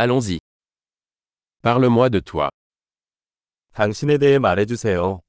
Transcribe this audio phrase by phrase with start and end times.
[0.00, 0.38] Allons-y.
[1.60, 2.50] Parle-moi de toi.
[3.72, 5.20] 당신에 대해 말해주세요.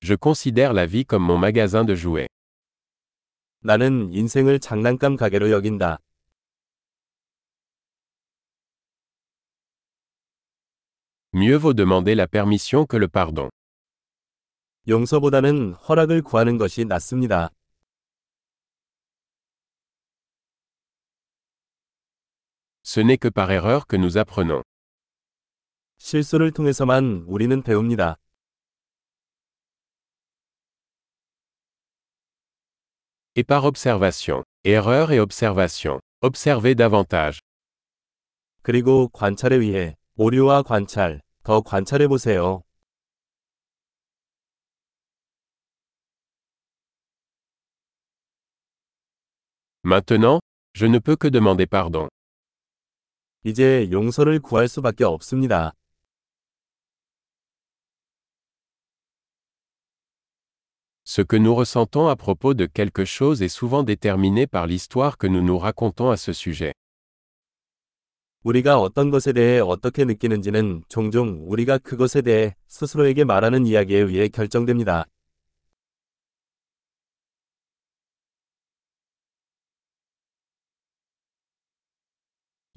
[0.00, 2.26] Je considère la vie comme mon magasin de jouets.
[3.60, 5.98] 나는 인생을 장난감 가게로 여긴다.
[11.32, 13.48] Mieux vaut demander la permission que le pardon.
[14.88, 17.50] 용서보다는 허락을 구하는 것이 낫습니다.
[22.87, 24.63] Ce n'est que par erreur que nous apprenons.
[25.97, 28.17] 실수를 통해서만 우리는 배웁니다.
[33.35, 34.43] Et par observation.
[34.63, 35.99] Erreur et observation.
[36.21, 37.39] Observez davantage.
[38.61, 42.63] 그리고 관찰에 의해 오류와 관찰, 더 관찰해 보세요.
[49.83, 50.39] Maintenant,
[50.73, 52.07] je ne peux que demander pardon.
[53.48, 55.72] 이제 용서를 구할 수밖에 없습니다.
[61.04, 65.26] Ce que nous ressentons à propos de quelque chose est souvent déterminé par l'histoire que
[65.26, 66.74] nous nous racontons à ce sujet.
[68.44, 75.06] 우리가 어떤 것에 대해 어떻게 느끼는지는 종종 우리가 그것에 대해 스스로에게 말하는 이야기에 의해 결정됩니다.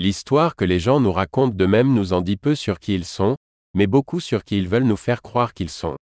[0.04, 3.36] L'histoire que les gens nous racontent d'eux-mêmes nous en dit peu sur qui ils sont,
[3.76, 5.96] mais beaucoup sur qui ils veulent nous faire croire qu'ils sont.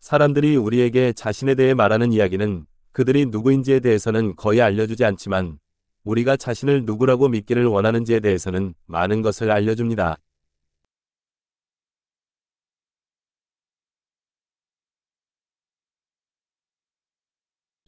[0.00, 5.60] 사람들이 우리에게 자신에 대해 말하는 이야기는 그들이 누구인지에 대해서는 거의 알려주지 않지만
[6.02, 10.16] 우리가 자신을 누구라고 믿기를 원하는지에 대해서는 많은 것을 알려줍니다.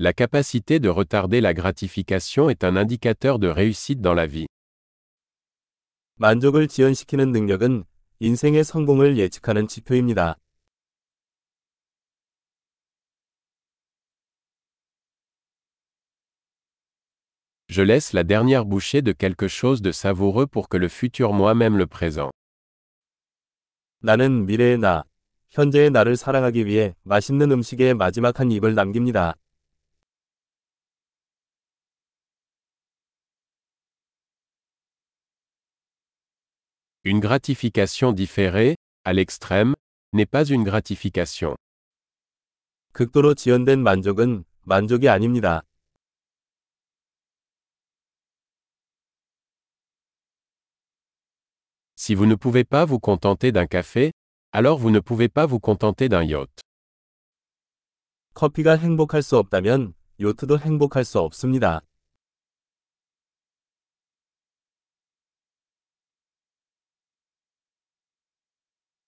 [0.04, 4.48] La capacité de retarder la gratification est un indicateur de réussite dans la vie.
[6.16, 7.84] 만족을 지연시키는 능력은
[8.20, 10.38] 인생의 성공을 예측하는 지표입니다.
[17.70, 21.78] Je laisse la dernière bouchée de quelque chose de savoureux pour que le futur moi-même
[21.78, 22.32] le présent.
[24.00, 25.04] 나는 미래의 나,
[25.52, 29.36] 현재의 나를 사랑하기 위해 맛있는 음식의 마지막 한 입을 남깁니다.
[37.06, 39.76] Une gratification différée, à l'extrême,
[40.14, 41.56] n'est pas une gratification.
[42.94, 45.64] 극도로 지연된 만족은 만족이 아닙니다.
[51.96, 54.12] Si vous ne pouvez pas vous contenter d'un café,
[54.52, 56.62] alors vous ne pouvez pas vous contenter d'un yacht.
[58.34, 61.82] 커피가 행복할 수 없다면 요트도 행복할 수 없습니다.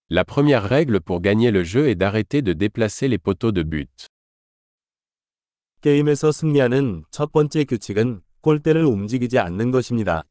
[0.09, 4.07] La première règle pour gagner le jeu est d'arrêter de déplacer les poteaux de but.
[5.81, 10.23] 게임에서 승리하는 첫 번째 규칙은 골대를 움직이지 않는 것입니다.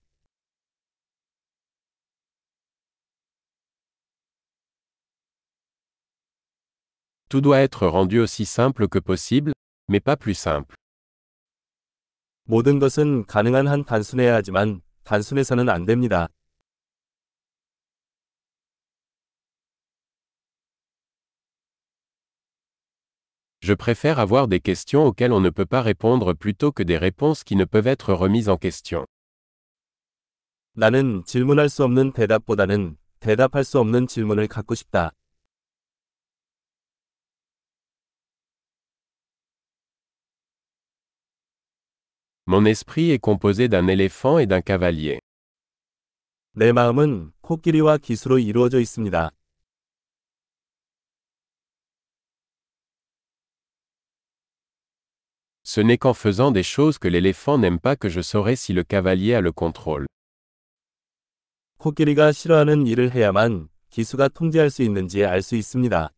[7.29, 9.53] Tout doit être rendu aussi simple que possible,
[9.89, 10.77] mais pas plus simple.
[12.45, 16.29] 모든 것은 가능한 한 단순해야 하지만 단순해서는 안 됩니다.
[23.67, 27.45] Je préfère avoir des questions auxquelles on ne peut pas répondre plutôt que des réponses
[27.45, 29.07] qui ne peuvent être remises en question.
[30.75, 35.13] 나는 질문할 수 없는 대답보다는 대답할 수 없는 질문을 갖고 싶다.
[42.47, 45.21] Mon esprit est composé d'un éléphant et d'un cavalier.
[46.55, 49.31] 내 마음은 코끼리와 기수로 이루어져 있습니다.
[55.67, 58.83] Ce n'est qu'en faisant des choses que l'éléphant n'aime pas que je saurai si le
[58.83, 60.07] cavalier a le contrôle.
[61.79, 66.11] 코끼리가 싫어하는 일을 해야만 기수가 통제할 수 있는지 알 수 있습니다.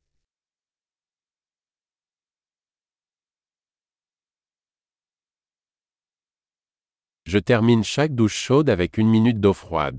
[7.27, 9.99] Je termine chaque douche chaude avec une minute d'eau froide.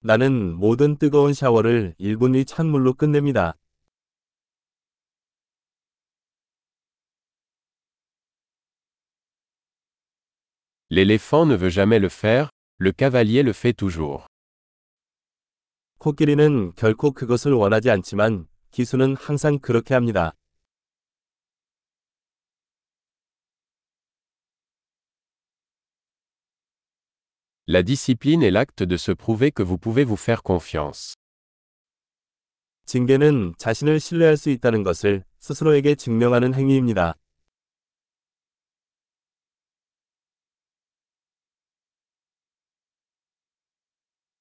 [0.00, 3.54] 나는 모든 뜨거운 샤워를 1분 이 찬물로 끝냅니다.
[10.97, 12.49] L'éléphant ne veut jamais le faire,
[12.79, 14.25] le cavalier le fait toujours.
[15.99, 20.33] 코끼리는 결코 그것을 원하지 않지만 기수는 항상 그렇게 합니다.
[27.67, 31.13] La discipline est l'acte de se prouver que vous pouvez vous faire confiance.
[32.87, 37.13] 징계는 자신을 신뢰할 수 있다는 것을 스스로에게 증명하는 행위입니다.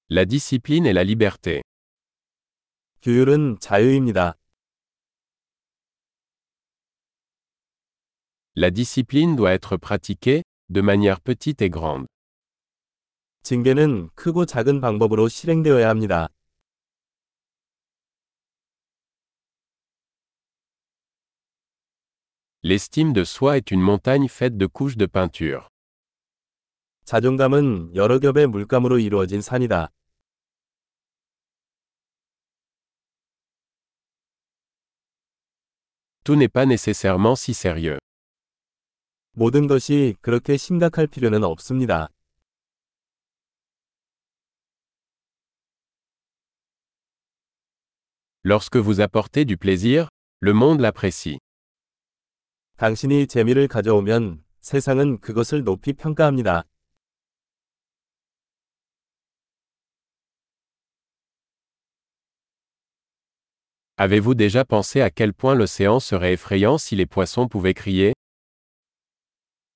[0.10, 1.62] La discipline est la liberté.
[3.02, 4.36] 규율은 자유입니다.
[8.56, 12.06] La discipline doit être pratiquée, de manière petite et grande.
[13.44, 16.28] 징계는 크고 작은 방법으로 실행되어야 합니다.
[22.64, 25.70] L'estime de soi est une montagne faite de couches de peinture.
[27.07, 29.93] 자존감은 여러 겹의 물감으로 이루어진 산이다.
[36.25, 38.01] Tout n'est pas nécessairement si sérieux.
[39.35, 42.09] 모든 것이 그렇게 심각할 필요는 없습니다.
[48.45, 50.09] Lorsque vous apportez du plaisir,
[50.41, 51.39] le monde l'apprécie.
[52.79, 56.65] 당신이 재미를 가져오면 세상은 그것을 높이 평가합니다.
[63.98, 68.14] Avez-vous déjà pensé à quel point l'océan serait effrayant si les poissons pouvaient crier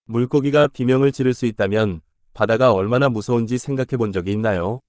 [0.06, 2.02] 물고기가 비명을 지를 수 있다면
[2.34, 4.80] 바다가 얼마나 무서운지 생각해 본 적이 있나요?